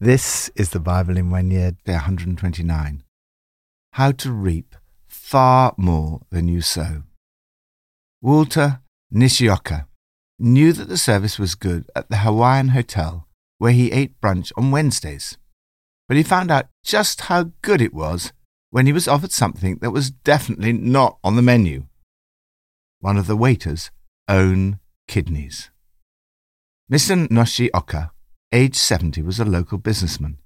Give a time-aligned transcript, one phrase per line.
[0.00, 3.02] This is the Bible in one year, day 129.
[3.94, 4.76] How to reap
[5.08, 7.02] far more than you sow.
[8.22, 8.80] Walter
[9.10, 9.88] Nishioka
[10.38, 13.26] knew that the service was good at the Hawaiian Hotel
[13.58, 15.36] where he ate brunch on Wednesdays.
[16.06, 18.32] But he found out just how good it was
[18.70, 21.86] when he was offered something that was definitely not on the menu.
[23.00, 23.90] One of the waiters'
[24.28, 24.78] own
[25.08, 25.70] kidneys.
[26.88, 27.28] Mr.
[27.28, 28.12] Nishioka
[28.52, 30.38] aged 70, was a local businessman.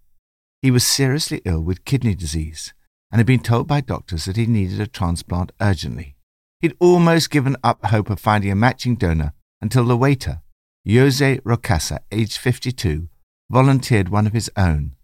[0.60, 2.73] He was seriously ill with kidney disease
[3.10, 6.16] and had been told by doctors that he needed a transplant urgently.
[6.60, 10.41] He'd almost given up hope of finding a matching donor until the waiter,
[10.88, 13.09] Jose Rocasa, aged 52,
[13.51, 14.95] volunteered one of his own.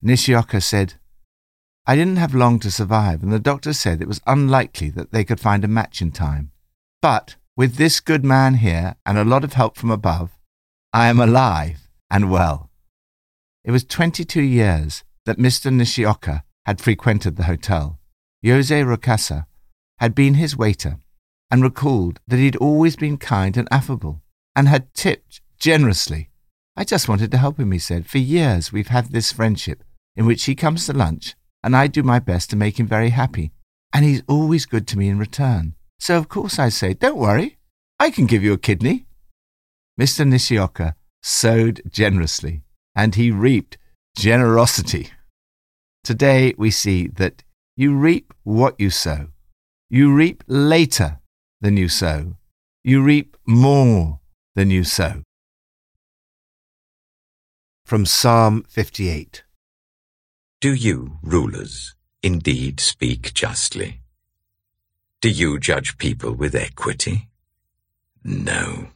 [0.00, 0.94] Nishioka said,
[1.86, 5.24] I didn't have long to survive, and the doctor said it was unlikely that they
[5.24, 6.52] could find a match in time.
[7.00, 10.30] But with this good man here and a lot of help from above,
[10.92, 12.70] I am alive and well.
[13.64, 15.72] It was 22 years that Mr.
[15.72, 17.98] Nishioka had frequented the hotel.
[18.44, 19.46] Jose Rocasa
[19.98, 20.98] had been his waiter
[21.50, 24.22] and recalled that he'd always been kind and affable
[24.54, 26.30] and had tipped generously.
[26.76, 28.06] I just wanted to help him, he said.
[28.06, 29.82] For years we've had this friendship
[30.16, 33.10] in which he comes to lunch and I do my best to make him very
[33.10, 33.52] happy.
[33.92, 35.74] And he's always good to me in return.
[35.98, 37.58] So of course I say, don't worry,
[37.98, 39.06] I can give you a kidney.
[40.00, 40.26] Mr.
[40.26, 42.62] Nishioka sowed generously,
[42.94, 43.78] and he reaped
[44.16, 45.10] generosity.
[46.04, 47.42] Today we see that
[47.76, 49.28] you reap what you sow.
[49.90, 51.18] You reap later
[51.60, 52.34] than you sow.
[52.82, 54.20] You reap more
[54.54, 55.22] than you sow.
[57.84, 59.44] From Psalm 58
[60.60, 64.00] Do you, rulers, indeed speak justly?
[65.20, 67.28] Do you judge people with equity?
[68.22, 68.88] No.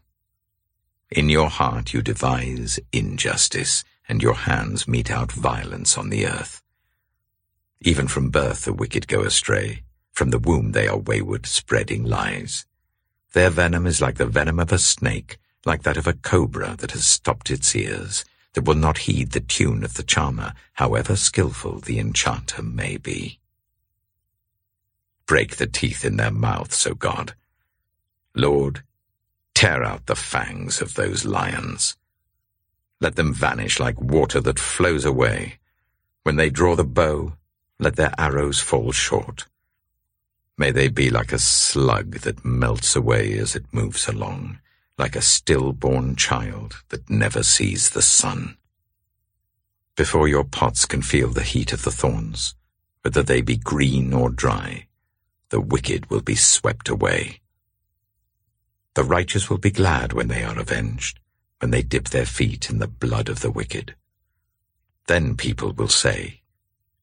[1.14, 6.62] In your heart you devise injustice, and your hands mete out violence on the earth.
[7.82, 9.82] Even from birth the wicked go astray.
[10.12, 12.64] From the womb they are wayward, spreading lies.
[13.34, 15.36] Their venom is like the venom of a snake,
[15.66, 18.24] like that of a cobra that has stopped its ears,
[18.54, 23.38] that will not heed the tune of the charmer, however skilful the enchanter may be.
[25.26, 27.34] Break the teeth in their mouths, O God.
[28.34, 28.82] Lord,
[29.62, 31.96] Tear out the fangs of those lions.
[33.00, 35.60] Let them vanish like water that flows away.
[36.24, 37.34] When they draw the bow,
[37.78, 39.46] let their arrows fall short.
[40.58, 44.58] May they be like a slug that melts away as it moves along,
[44.98, 48.56] like a stillborn child that never sees the sun.
[49.94, 52.56] Before your pots can feel the heat of the thorns,
[53.02, 54.88] whether they be green or dry,
[55.50, 57.41] the wicked will be swept away.
[58.94, 61.18] The righteous will be glad when they are avenged,
[61.60, 63.94] when they dip their feet in the blood of the wicked.
[65.06, 66.42] Then people will say,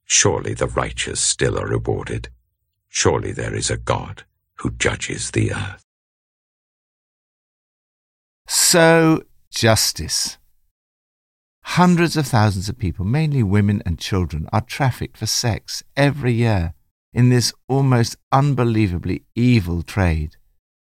[0.06, 2.30] Surely the righteous still are rewarded.
[2.88, 4.24] Surely there is a God
[4.56, 5.86] who judges the earth.
[8.48, 10.38] So, justice.
[11.62, 16.74] Hundreds of thousands of people, mainly women and children, are trafficked for sex every year
[17.14, 20.36] in this almost unbelievably evil trade.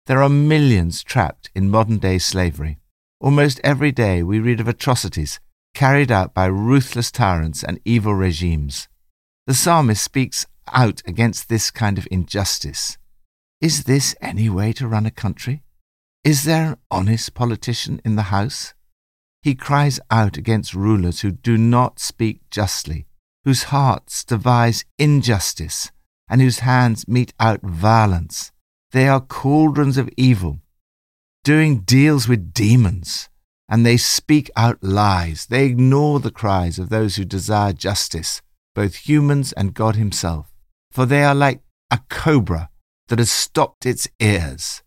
[0.08, 2.80] There are millions trapped in modern day slavery.
[3.20, 5.40] Almost every day we read of atrocities
[5.74, 8.88] carried out by ruthless tyrants and evil regimes.
[9.48, 12.98] The psalmist speaks out against this kind of injustice.
[13.62, 15.62] Is this any way to run a country?
[16.24, 18.74] Is there an honest politician in the House?
[19.44, 23.08] He cries out against rulers who do not speak justly,
[23.44, 25.92] whose hearts devise injustice,
[26.28, 28.52] and whose hands mete out violence.
[28.92, 30.60] They are cauldrons of evil,
[31.44, 33.30] doing deals with demons,
[33.70, 35.46] and they speak out lies.
[35.46, 38.42] They ignore the cries of those who desire justice,
[38.76, 40.54] both humans and God Himself,
[40.92, 42.70] for they are like a cobra
[43.08, 44.84] that has stopped its ears,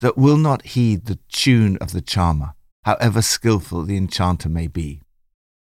[0.00, 5.00] that will not heed the tune of the charmer, however skilful the enchanter may be.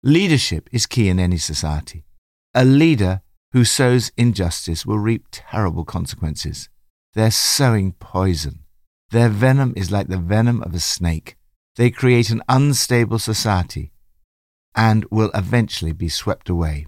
[0.03, 2.05] Leadership is key in any society.
[2.55, 6.69] A leader who sows injustice will reap terrible consequences.
[7.19, 8.61] They're sowing poison.
[9.11, 11.37] Their venom is like the venom of a snake.
[11.75, 13.91] They create an unstable society
[14.77, 16.87] and will eventually be swept away.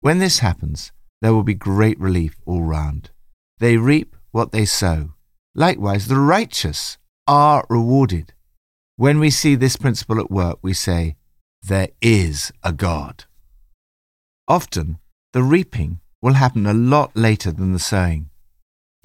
[0.00, 0.90] When this happens,
[1.22, 3.10] there will be great relief all round.
[3.60, 5.14] They reap what they sow.
[5.54, 6.98] Likewise, the righteous
[7.28, 8.32] are rewarded.
[8.96, 11.14] When we see this principle at work, we say,
[11.62, 13.26] There is a God.
[14.48, 14.98] Often,
[15.32, 18.30] the reaping will happen a lot later than the sowing.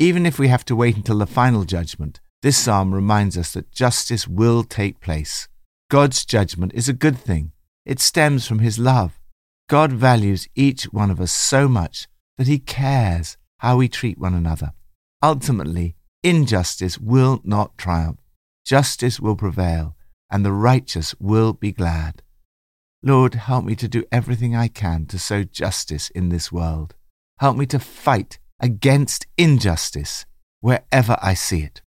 [0.01, 3.71] Even if we have to wait until the final judgment, this psalm reminds us that
[3.71, 5.47] justice will take place.
[5.91, 7.51] God's judgment is a good thing,
[7.85, 9.19] It stems from His love.
[9.69, 12.07] God values each one of us so much
[12.39, 14.71] that He cares how we treat one another.
[15.21, 18.21] Ultimately, injustice will not triumph.
[18.65, 19.95] Justice will prevail,
[20.31, 22.23] and the righteous will be glad.
[23.03, 26.95] Lord, help me to do everything I can to sow justice in this world.
[27.37, 30.25] Help me to fight against injustice
[30.59, 31.81] wherever I see it.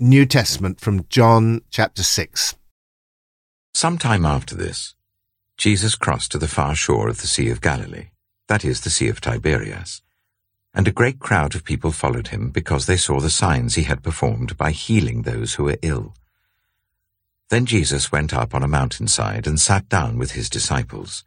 [0.00, 2.56] New Testament from John chapter 6.
[3.74, 4.94] Some time after this,
[5.58, 8.08] Jesus crossed to the far shore of the Sea of Galilee,
[8.48, 10.02] that is, the Sea of Tiberias,
[10.74, 14.02] and a great crowd of people followed him because they saw the signs he had
[14.02, 16.14] performed by healing those who were ill.
[17.48, 21.22] Then Jesus went up on a mountainside and sat down with his disciples.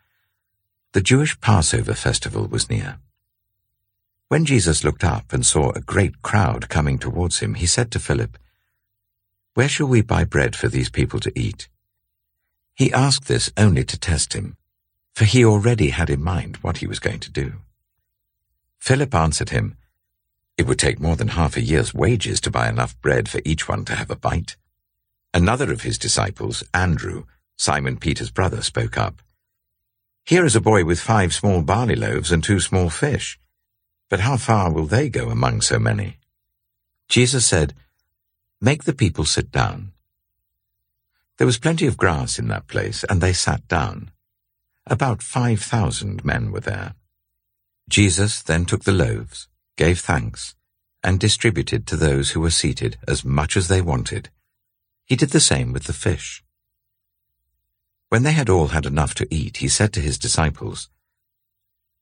[0.93, 2.97] The Jewish Passover festival was near.
[4.27, 7.99] When Jesus looked up and saw a great crowd coming towards him, he said to
[7.99, 8.39] Philip,
[9.53, 11.69] Where shall we buy bread for these people to eat?
[12.73, 14.57] He asked this only to test him,
[15.13, 17.53] for he already had in mind what he was going to do.
[18.79, 19.77] Philip answered him,
[20.57, 23.67] It would take more than half a year's wages to buy enough bread for each
[23.67, 24.55] one to have a bite.
[25.35, 27.25] Another of his disciples, Andrew,
[27.57, 29.21] Simon Peter's brother, spoke up.
[30.25, 33.39] Here is a boy with five small barley loaves and two small fish.
[34.09, 36.17] But how far will they go among so many?
[37.07, 37.73] Jesus said,
[38.61, 39.93] Make the people sit down.
[41.37, 44.11] There was plenty of grass in that place, and they sat down.
[44.85, 46.95] About five thousand men were there.
[47.87, 50.55] Jesus then took the loaves, gave thanks,
[51.03, 54.29] and distributed to those who were seated as much as they wanted.
[55.05, 56.43] He did the same with the fish.
[58.09, 60.89] When they had all had enough to eat, he said to his disciples,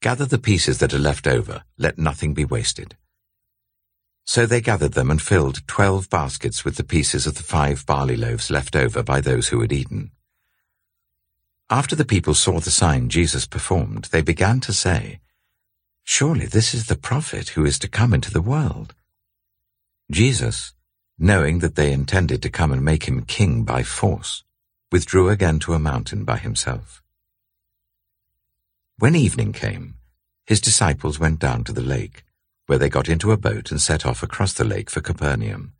[0.01, 2.95] Gather the pieces that are left over, let nothing be wasted.
[4.23, 8.15] So they gathered them and filled twelve baskets with the pieces of the five barley
[8.15, 10.11] loaves left over by those who had eaten.
[11.69, 15.19] After the people saw the sign Jesus performed, they began to say,
[16.05, 18.95] Surely this is the prophet who is to come into the world.
[20.09, 20.73] Jesus,
[21.19, 24.45] knowing that they intended to come and make him king by force,
[24.91, 27.01] withdrew again to a mountain by himself.
[28.99, 29.95] When evening came,
[30.45, 32.23] his disciples went down to the lake,
[32.67, 35.73] where they got into a boat and set off across the lake for Capernaum.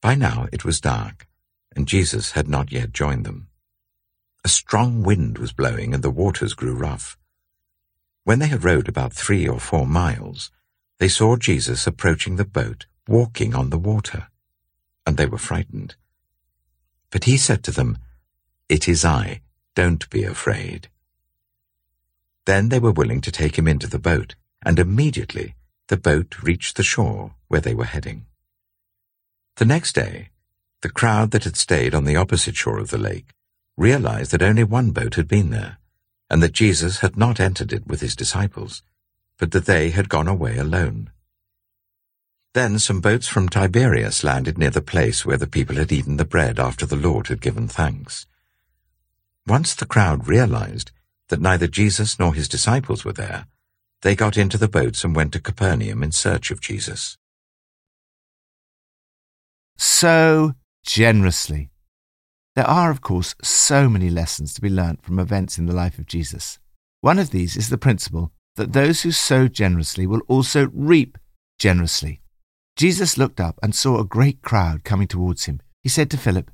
[0.00, 1.26] By now it was dark,
[1.74, 3.48] and Jesus had not yet joined them.
[4.44, 7.16] A strong wind was blowing and the waters grew rough.
[8.24, 10.50] When they had rowed about three or four miles,
[10.98, 14.28] they saw Jesus approaching the boat walking on the water,
[15.04, 15.96] and they were frightened.
[17.12, 17.98] But he said to them,
[18.68, 19.42] It is I,
[19.76, 20.88] don't be afraid.
[22.46, 25.54] Then they were willing to take him into the boat, and immediately
[25.88, 28.26] the boat reached the shore where they were heading.
[29.56, 30.30] The next day,
[30.80, 33.34] the crowd that had stayed on the opposite shore of the lake
[33.76, 35.76] realized that only one boat had been there,
[36.30, 38.82] and that Jesus had not entered it with his disciples,
[39.38, 41.11] but that they had gone away alone.
[42.54, 46.24] Then some boats from Tiberias landed near the place where the people had eaten the
[46.24, 48.26] bread after the Lord had given thanks.
[49.46, 50.90] Once the crowd realized
[51.28, 53.46] that neither Jesus nor his disciples were there,
[54.02, 57.16] they got into the boats and went to Capernaum in search of Jesus.
[59.78, 60.52] So
[60.84, 61.70] generously.
[62.54, 65.98] There are, of course, so many lessons to be learnt from events in the life
[65.98, 66.58] of Jesus.
[67.00, 71.16] One of these is the principle that those who sow generously will also reap
[71.58, 72.21] generously.
[72.76, 75.60] Jesus looked up and saw a great crowd coming towards him.
[75.82, 76.50] He said to Philip,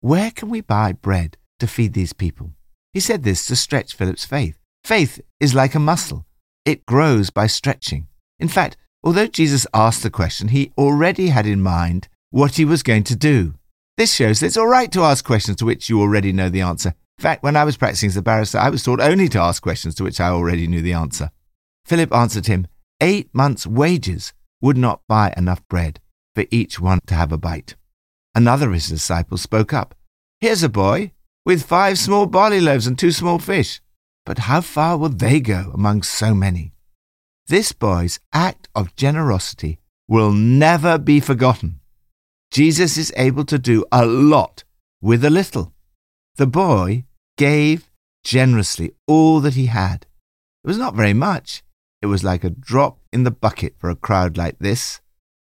[0.00, 2.52] Where can we buy bread to feed these people?
[2.92, 4.58] He said this to stretch Philip's faith.
[4.84, 6.26] Faith is like a muscle.
[6.64, 8.08] It grows by stretching.
[8.38, 12.82] In fact, although Jesus asked the question, he already had in mind what he was
[12.82, 13.54] going to do.
[13.96, 16.62] This shows that it's all right to ask questions to which you already know the
[16.62, 16.94] answer.
[17.18, 19.62] In fact, when I was practicing as a barrister, I was taught only to ask
[19.62, 21.30] questions to which I already knew the answer.
[21.84, 22.66] Philip answered him,
[23.00, 24.32] Eight months' wages
[24.64, 26.00] would not buy enough bread
[26.34, 27.74] for each one to have a bite.
[28.34, 29.94] Another of his disciples spoke up.
[30.40, 31.12] Here's a boy
[31.44, 33.82] with five small barley loaves and two small fish.
[34.24, 36.72] But how far will they go among so many?
[37.46, 41.80] This boy's act of generosity will never be forgotten.
[42.50, 44.64] Jesus is able to do a lot
[45.02, 45.74] with a little.
[46.36, 47.04] The boy
[47.36, 47.90] gave
[48.24, 50.06] generously all that he had.
[50.64, 51.62] It was not very much,
[52.04, 55.00] it was like a drop in the bucket for a crowd like this.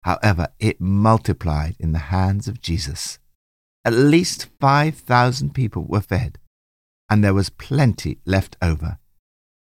[0.04, 3.20] However, it multiplied in the hands of Jesus.
[3.84, 6.38] At least 5,000 people were fed,
[7.10, 9.00] and there was plenty left over.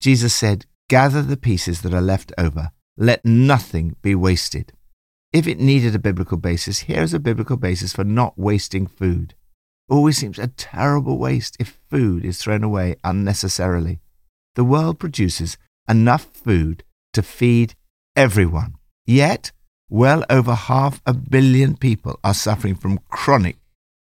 [0.01, 2.71] Jesus said, Gather the pieces that are left over.
[2.97, 4.73] Let nothing be wasted.
[5.35, 9.35] If it needed a biblical basis, here is a biblical basis for not wasting food.
[9.91, 14.01] Oh, always seems a terrible waste if food is thrown away unnecessarily.
[14.55, 15.59] The world produces
[15.91, 17.75] enough food to feed
[18.17, 18.75] everyone.
[19.07, 19.53] Yet,
[19.89, 23.57] well over half a billion people are suffering from chronic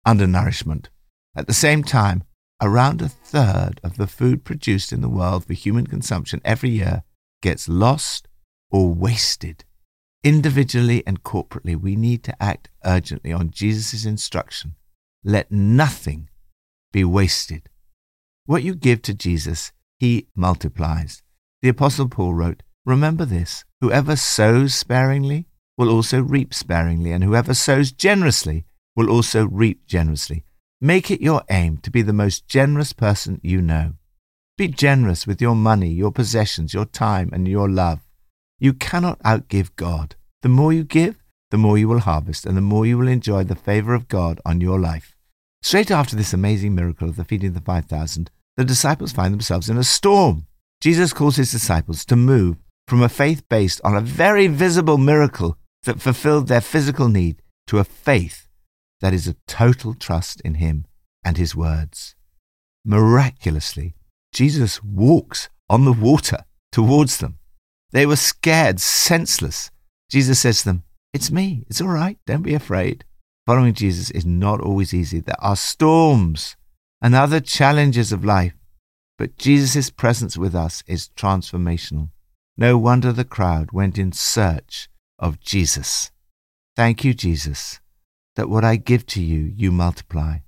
[0.07, 0.89] undernourishment.
[1.37, 2.23] At the same time,
[2.63, 7.03] around a third of the food produced in the world for human consumption every year
[7.43, 8.29] gets lost
[8.71, 9.65] or wasted.
[10.23, 14.77] Individually and corporately, we need to act urgently on Jesus' instruction
[15.25, 16.29] let nothing
[16.93, 17.69] be wasted.
[18.47, 21.23] What you give to Jesus, he multiplies.
[21.62, 27.55] The Apostle Paul wrote, Remember this whoever sows sparingly will also reap sparingly, and whoever
[27.55, 28.64] sows generously
[28.97, 30.45] will also reap generously.
[30.81, 33.95] Make it your aim to be the most generous person you know.
[34.57, 38.00] Be generous with your money, your possessions, your time, and your love.
[38.59, 40.17] You cannot outgive God.
[40.43, 43.45] The more you give, the more you will harvest, and the more you will enjoy
[43.45, 45.14] the favor of God on your life.
[45.62, 49.69] Straight after this amazing miracle of the feeding of the 5,000, the disciples find themselves
[49.69, 50.47] in a storm.
[50.81, 52.57] Jesus calls his disciples to move
[52.89, 57.79] from a faith based on a very visible miracle that fulfilled their physical need to
[57.79, 58.49] a faith
[59.01, 60.87] that is a total trust in him
[61.25, 62.15] and his words.
[62.85, 63.95] Miraculously,
[64.33, 67.39] Jesus walks on the water towards them.
[67.93, 69.71] They were scared, senseless.
[70.11, 70.83] Jesus says to them,
[71.13, 71.65] It's me.
[71.69, 72.19] It's all right.
[72.27, 73.05] Don't be afraid.
[73.47, 75.21] Following Jesus is not always easy.
[75.21, 76.57] There are storms
[77.03, 78.55] and other challenges of life,
[79.21, 82.09] but Jesus' presence with us is transformational.
[82.57, 86.11] No wonder the crowd went in search of Jesus.
[86.75, 87.81] Thank you, Jesus,
[88.37, 90.39] that what I give to you, you multiply.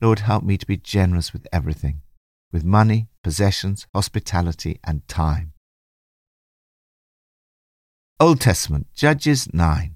[0.00, 2.02] Lord, help me to be generous with everything,
[2.50, 5.52] with money, possessions, hospitality, and time.
[8.18, 9.94] Old Testament, Judges 9.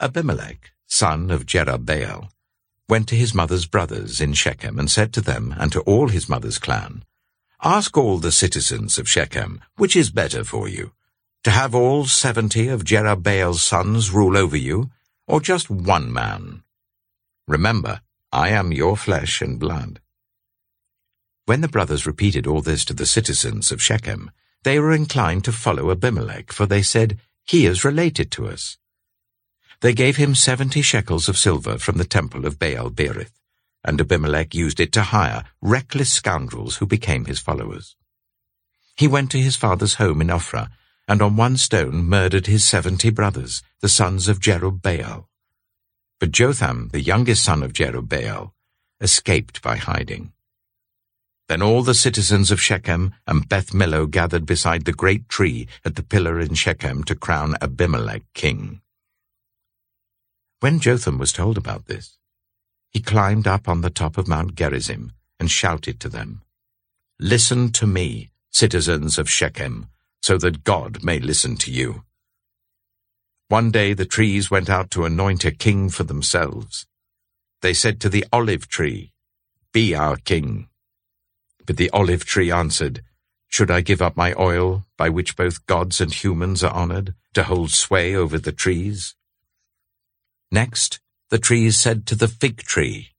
[0.00, 2.30] Abimelech, son of Jerubbaal,
[2.88, 6.28] went to his mother's brothers in Shechem and said to them and to all his
[6.28, 7.04] mother's clan,
[7.62, 10.92] Ask all the citizens of Shechem, which is better for you,
[11.44, 14.90] to have all seventy of Jerubbaal's sons rule over you,
[15.26, 16.62] or just one man?
[17.48, 20.00] Remember, I am your flesh and blood.
[21.46, 24.30] When the brothers repeated all this to the citizens of Shechem,
[24.62, 28.78] they were inclined to follow Abimelech, for they said, He is related to us.
[29.84, 33.38] They gave him seventy shekels of silver from the temple of Baal Berith,
[33.84, 37.94] and Abimelech used it to hire reckless scoundrels who became his followers.
[38.96, 40.70] He went to his father's home in Ophrah,
[41.06, 45.26] and on one stone murdered his seventy brothers, the sons of Jerubbaal.
[46.18, 48.52] But Jotham, the youngest son of Jerubbaal,
[49.02, 50.32] escaped by hiding.
[51.46, 55.96] Then all the citizens of Shechem and Beth Millo gathered beside the great tree at
[55.96, 58.80] the pillar in Shechem to crown Abimelech king.
[60.64, 62.16] When Jotham was told about this,
[62.88, 66.40] he climbed up on the top of Mount Gerizim and shouted to them,
[67.20, 69.88] Listen to me, citizens of Shechem,
[70.22, 72.04] so that God may listen to you.
[73.48, 76.86] One day the trees went out to anoint a king for themselves.
[77.60, 79.12] They said to the olive tree,
[79.70, 80.68] Be our king.
[81.66, 83.02] But the olive tree answered,
[83.48, 87.42] Should I give up my oil, by which both gods and humans are honored, to
[87.42, 89.14] hold sway over the trees?
[90.54, 93.10] Next, the trees said to the fig tree,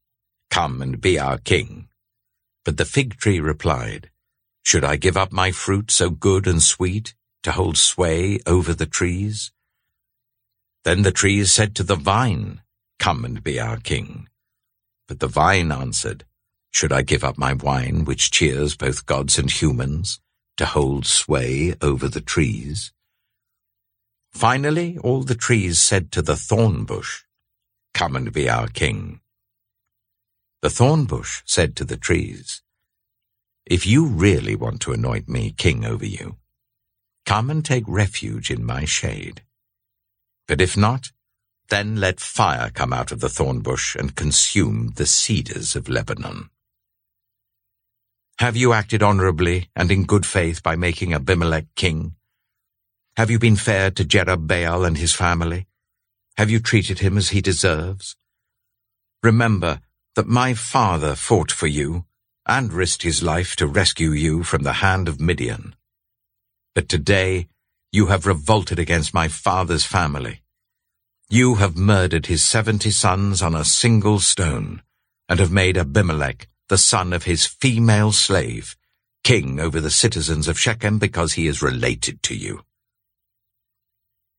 [0.50, 1.90] Come and be our king.
[2.64, 4.10] But the fig tree replied,
[4.64, 7.14] Should I give up my fruit so good and sweet,
[7.44, 9.52] to hold sway over the trees?
[10.86, 12.62] Then the trees said to the vine,
[13.00, 14.30] Come and be our king.
[15.10, 16.24] But the vine answered,
[16.72, 20.22] should I give up my wine, which cheers both gods and humans,
[20.56, 22.94] to hold sway over the trees?
[24.36, 27.24] Finally, all the trees said to the thorn bush,
[27.94, 29.22] Come and be our king.
[30.62, 32.62] The thorn bush said to the trees,
[33.66, 36.36] If you really want to anoint me king over you,
[37.26, 39.42] come and take refuge in my shade.
[40.50, 41.12] But if not,
[41.70, 46.50] then let fire come out of the thorn bush and consume the cedars of Lebanon.
[48.40, 52.15] Have you acted honorably and in good faith by making Abimelech king?
[53.18, 55.68] Have you been fair to Jerubbaal and his family?
[56.36, 58.18] Have you treated him as he deserves?
[59.24, 59.80] Remember
[60.16, 62.04] that my father fought for you
[62.46, 65.76] and risked his life to rescue you from the hand of Midian.
[66.74, 67.48] But today
[67.90, 70.42] you have revolted against my father's family.
[71.30, 74.82] You have murdered his seventy sons on a single stone
[75.30, 78.76] and have made Abimelech the son of his female slave,
[79.24, 82.66] king over the citizens of Shechem because he is related to you.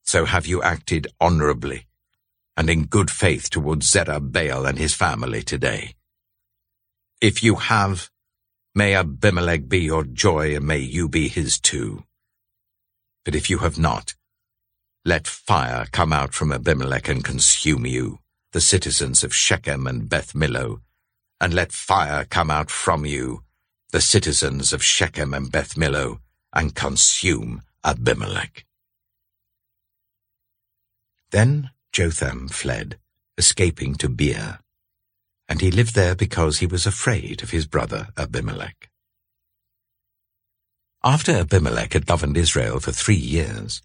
[0.07, 1.87] So have you acted honorably
[2.57, 5.95] and in good faith towards Jerubbaal and his family today.
[7.21, 8.11] If you have,
[8.75, 12.05] may Abimelech be your joy, and may you be his too.
[13.25, 14.15] But if you have not,
[15.05, 18.21] let fire come out from Abimelech and consume you,
[18.53, 20.81] the citizens of Shechem and Beth Millo,
[21.41, 23.43] and let fire come out from you,
[23.93, 26.21] the citizens of Shechem and Beth Millo,
[26.53, 28.66] and consume Abimelech.
[31.31, 32.99] Then Jotham fled,
[33.37, 34.61] escaping to Beer,
[35.49, 38.91] and he lived there because he was afraid of his brother Abimelech.
[41.03, 43.83] After Abimelech had governed Israel for three years,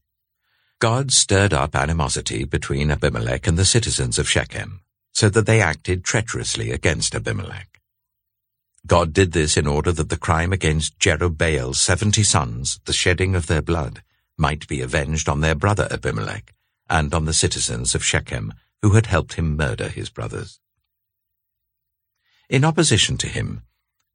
[0.79, 4.81] God stirred up animosity between Abimelech and the citizens of Shechem,
[5.13, 7.81] so that they acted treacherously against Abimelech.
[8.85, 13.47] God did this in order that the crime against Jerubbaal's seventy sons, the shedding of
[13.47, 14.03] their blood,
[14.37, 16.53] might be avenged on their brother Abimelech
[16.91, 20.59] and on the citizens of Shechem who had helped him murder his brothers.
[22.49, 23.61] In opposition to him,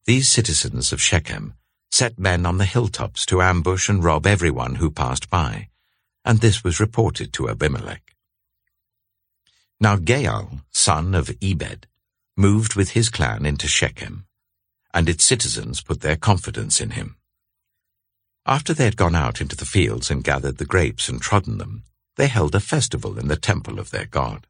[0.05, 1.55] these citizens of Shechem
[1.91, 5.69] set men on the hilltops to ambush and rob everyone who passed by,
[6.23, 8.15] and this was reported to Abimelech.
[9.81, 11.87] Now Gaal, son of Ebed,
[12.37, 14.27] moved with his clan into Shechem,
[14.93, 17.17] and its citizens put their confidence in him.
[18.45, 21.85] After they had gone out into the fields and gathered the grapes and trodden them,
[22.17, 24.47] they held a festival in the temple of their god.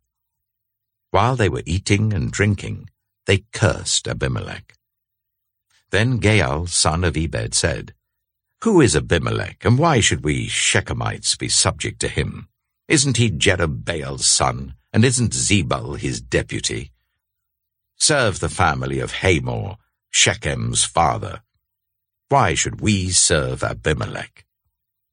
[1.11, 2.91] While they were eating and drinking,
[3.27, 4.75] they cursed Abimelech.
[5.91, 7.95] Then Gaal, son of Ebed, said,
[8.63, 12.49] Who is Abimelech, and why should we Shechemites be subject to him?
[12.89, 16.93] Isn't he Jerubbaal's son, and isn't Zebul his deputy?
[17.97, 19.77] Serve the family of Hamor,
[20.13, 21.43] Shechem's father.
[22.29, 24.45] Why should we serve Abimelech?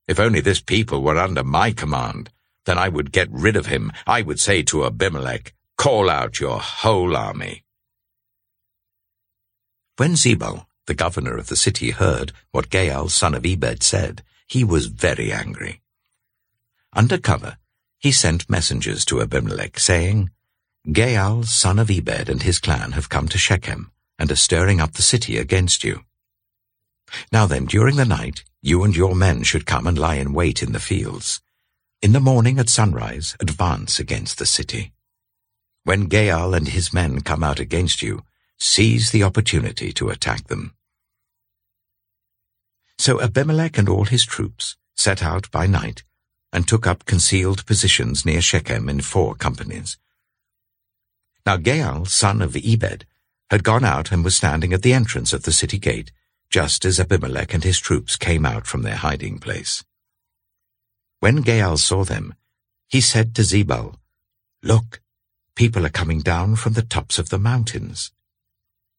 [0.08, 2.30] If only this people were under my command,
[2.66, 3.92] then I would get rid of him.
[4.08, 7.64] I would say to Abimelech, Call out your whole army.
[9.98, 14.64] When Zebul, the governor of the city, heard what Gaal, son of Ebed, said, he
[14.64, 15.82] was very angry.
[16.94, 17.58] Under cover,
[18.00, 20.30] he sent messengers to Abimelech, saying,
[20.88, 24.94] Gaal, son of Ebed, and his clan have come to Shechem, and are stirring up
[24.94, 26.02] the city against you.
[27.32, 30.62] Now then, during the night, you and your men should come and lie in wait
[30.62, 31.42] in the fields.
[32.04, 34.92] In the morning at sunrise, advance against the city.
[35.86, 38.24] When Gaal and his men come out against you,
[38.60, 40.74] seize the opportunity to attack them.
[42.98, 46.04] So Abimelech and all his troops set out by night
[46.52, 49.98] and took up concealed positions near Shechem in four companies.
[51.46, 53.06] Now Gaal, son of Ebed,
[53.50, 56.12] had gone out and was standing at the entrance of the city gate,
[56.50, 59.86] just as Abimelech and his troops came out from their hiding place.
[61.24, 62.36] When Gaal saw them,
[62.90, 63.96] he said to Zebul,
[64.62, 65.00] Look,
[65.56, 68.12] people are coming down from the tops of the mountains.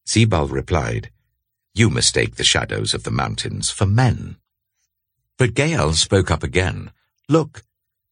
[0.08, 1.10] Zebul replied,
[1.74, 4.36] You mistake the shadows of the mountains for men.
[5.36, 6.92] But Gaal spoke up again,
[7.28, 7.62] Look,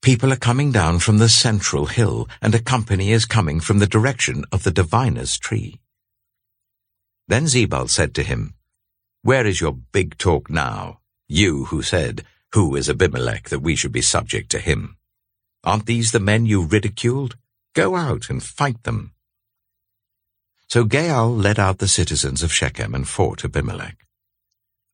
[0.03, 3.87] people are coming down from the central hill, and a company is coming from the
[3.87, 5.81] direction of the diviner's tree.
[7.29, 8.53] Then Zebul said to him,
[9.23, 13.93] Where is your big talk now, you who said, who is Abimelech that we should
[13.93, 14.97] be subject to him?
[15.65, 17.37] Aren't these the men you ridiculed?
[17.75, 19.13] Go out and fight them.
[20.69, 24.07] So Gaal led out the citizens of Shechem and fought Abimelech.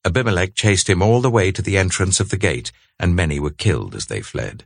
[0.05, 3.51] Abimelech chased him all the way to the entrance of the gate, and many were
[3.51, 4.65] killed as they fled.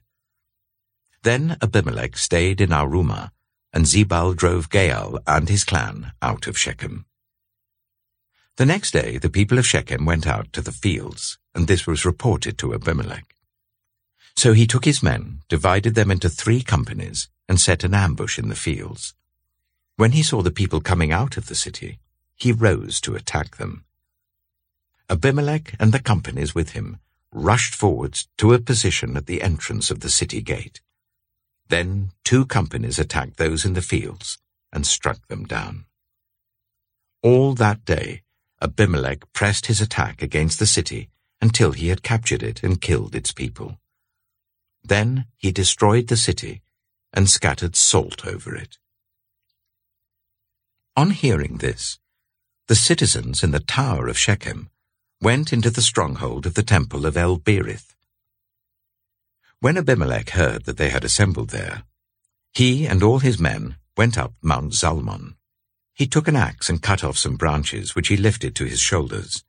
[1.23, 3.31] Then Abimelech stayed in Arumah,
[3.73, 7.07] and Zebul drove Gaal and his clan out of Shechem.
[8.57, 12.05] The next day the people of Shechem went out to the fields, and this was
[12.05, 13.35] reported to Abimelech.
[14.37, 18.49] So he took his men, divided them into three companies, and set an ambush in
[18.49, 19.15] the fields.
[19.97, 21.99] When he saw the people coming out of the city,
[22.35, 23.85] he rose to attack them.
[25.11, 26.99] Abimelech and the companies with him
[27.31, 30.81] rushed forwards to a position at the entrance of the city gate.
[31.69, 34.39] Then two companies attacked those in the fields
[34.73, 35.85] and struck them down.
[37.23, 38.23] All that day,
[38.61, 41.11] Abimelech pressed his attack against the city
[41.43, 43.79] until he had captured it and killed its people.
[44.85, 46.63] Then he destroyed the city
[47.13, 48.79] and scattered salt over it.
[50.97, 51.99] On hearing this,
[52.69, 54.71] the citizens in the tower of Shechem
[55.21, 57.43] went into the stronghold of the temple of El.
[59.61, 61.83] When Abimelech heard that they had assembled there,
[62.53, 65.35] he and all his men went up Mount Zalmon.
[65.95, 69.45] He took an axe and cut off some branches, which he lifted to his shoulders.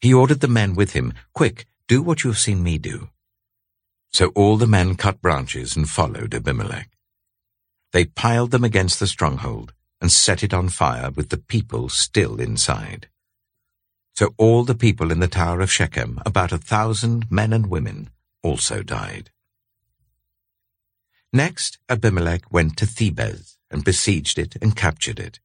[0.00, 3.08] He ordered the men with him, Quick, do what you have seen me do.
[4.12, 6.90] So all the men cut branches and followed Abimelech.
[7.92, 12.40] They piled them against the stronghold and set it on fire with the people still
[12.40, 13.08] inside.
[14.14, 18.10] So all the people in the tower of Shechem, about a thousand men and women,
[18.42, 19.30] also died.
[21.32, 25.40] Next, Abimelech went to Thebez and besieged it and captured it.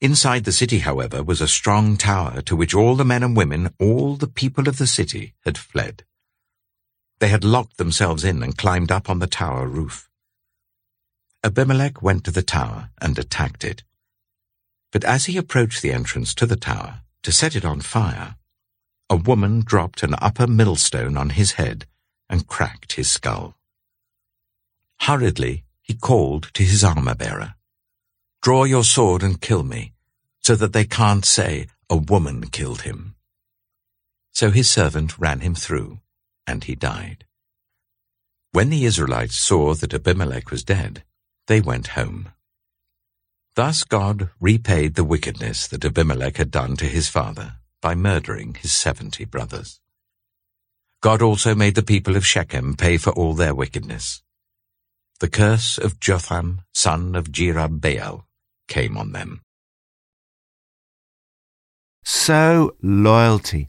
[0.00, 3.74] Inside the city, however, was a strong tower to which all the men and women,
[3.80, 6.04] all the people of the city, had fled.
[7.18, 10.08] They had locked themselves in and climbed up on the tower roof.
[11.42, 13.82] Abimelech went to the tower and attacked it.
[14.92, 18.36] But as he approached the entrance to the tower to set it on fire,
[19.10, 21.86] a woman dropped an upper millstone on his head
[22.30, 23.56] and cracked his skull.
[25.00, 27.54] Hurriedly, he called to his armor-bearer,
[28.40, 29.92] Draw your sword and kill me,
[30.40, 33.14] so that they can't say a woman killed him.
[34.32, 36.00] So his servant ran him through,
[36.46, 37.24] and he died.
[38.52, 41.02] When the Israelites saw that Abimelech was dead,
[41.48, 42.30] they went home.
[43.56, 48.72] Thus God repaid the wickedness that Abimelech had done to his father by murdering his
[48.72, 49.80] seventy brothers.
[51.00, 54.22] God also made the people of Shechem pay for all their wickedness.
[55.20, 58.24] The curse of Jotham, son of Jerubbaal,
[58.68, 59.40] came on them.
[62.04, 63.68] So, loyalty.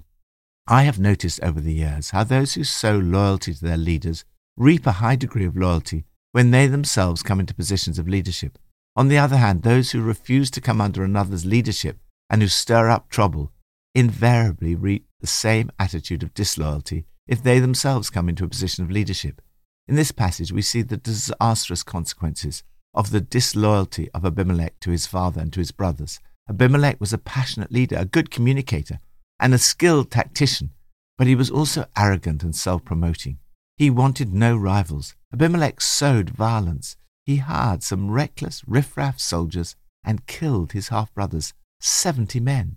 [0.67, 4.23] I have noticed over the years how those who sow loyalty to their leaders
[4.55, 8.59] reap a high degree of loyalty when they themselves come into positions of leadership.
[8.95, 11.97] On the other hand, those who refuse to come under another's leadership
[12.29, 13.51] and who stir up trouble
[13.95, 18.91] invariably reap the same attitude of disloyalty if they themselves come into a position of
[18.91, 19.41] leadership.
[19.87, 22.63] In this passage, we see the disastrous consequences
[22.99, 26.19] of the disloyalty of Abimelech to his father and to his brothers.
[26.49, 28.99] Abimelech was a passionate leader, a good communicator,
[29.39, 30.71] and a skilled tactician,
[31.17, 33.37] but he was also arrogant and self promoting.
[33.77, 35.15] He wanted no rivals.
[35.31, 36.97] Abimelech sowed violence.
[37.25, 42.75] He hired some reckless riffraff soldiers and killed his half brothers, seventy men.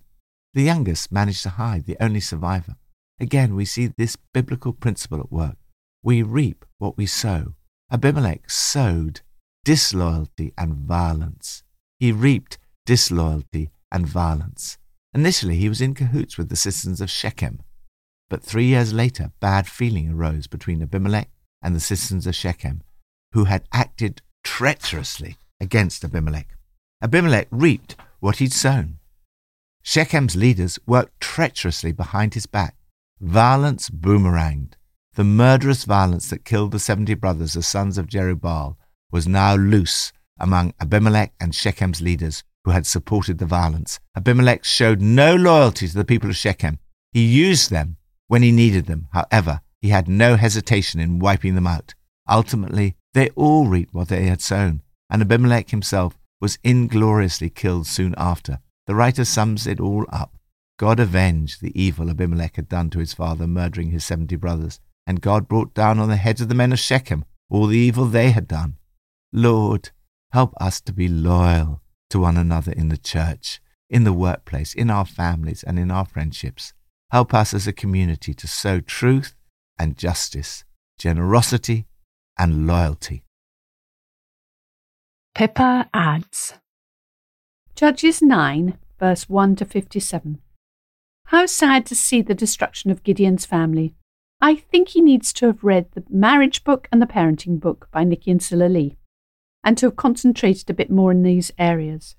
[0.54, 2.76] The youngest managed to hide, the only survivor.
[3.18, 5.56] Again, we see this biblical principle at work.
[6.00, 7.54] We reap what we sow.
[7.90, 9.22] Abimelech sowed
[9.64, 11.62] disloyalty and violence.
[11.98, 14.78] He reaped disloyalty and violence.
[15.14, 17.60] Initially, he was in cahoots with the citizens of Shechem,
[18.30, 21.28] but three years later, bad feeling arose between Abimelech
[21.62, 22.82] and the citizens of Shechem,
[23.32, 26.56] who had acted treacherously against Abimelech.
[27.02, 28.98] Abimelech reaped what he'd sown.
[29.82, 32.76] Shechem's leaders worked treacherously behind his back.
[33.20, 34.74] Violence boomeranged.
[35.14, 38.76] The murderous violence that killed the seventy brothers, the sons of Jerubbaal,
[39.12, 44.00] was now loose among Abimelech and Shechem's leaders who had supported the violence.
[44.16, 46.78] Abimelech showed no loyalty to the people of Shechem.
[47.12, 47.96] He used them
[48.26, 49.08] when he needed them.
[49.12, 51.94] However, he had no hesitation in wiping them out.
[52.28, 58.14] Ultimately, they all reaped what they had sown, and Abimelech himself was ingloriously killed soon
[58.16, 58.58] after.
[58.86, 60.36] The writer sums it all up.
[60.78, 65.20] God avenged the evil Abimelech had done to his father, murdering his seventy brothers, and
[65.20, 68.30] God brought down on the heads of the men of Shechem all the evil they
[68.30, 68.76] had done.
[69.32, 69.90] Lord,
[70.32, 74.90] help us to be loyal to one another in the church, in the workplace, in
[74.90, 76.74] our families, and in our friendships.
[77.10, 79.34] Help us as a community to sow truth
[79.78, 80.64] and justice,
[80.98, 81.86] generosity
[82.38, 83.24] and loyalty.
[85.34, 86.54] Pippa adds
[87.74, 90.42] Judges 9, verse 1 to 57.
[91.26, 93.94] How sad to see the destruction of Gideon's family.
[94.42, 98.04] I think he needs to have read the marriage book and the parenting book by
[98.04, 98.98] Nicky and Sila Lee
[99.64, 102.16] and to have concentrated a bit more in these areas.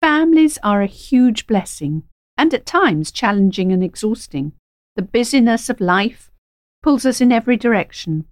[0.00, 2.04] Families are a huge blessing
[2.38, 4.52] and at times challenging and exhausting.
[4.96, 6.30] The busyness of life
[6.82, 8.24] pulls us in every direction,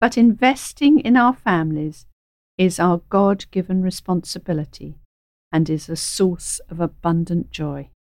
[0.00, 2.06] but investing in our families
[2.58, 4.96] is our God given responsibility
[5.52, 7.91] and is a source of abundant joy.